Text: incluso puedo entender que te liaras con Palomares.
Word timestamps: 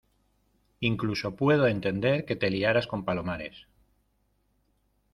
incluso 0.79 1.35
puedo 1.35 1.67
entender 1.67 2.25
que 2.25 2.35
te 2.35 2.49
liaras 2.49 2.87
con 2.87 3.05
Palomares. 3.05 3.67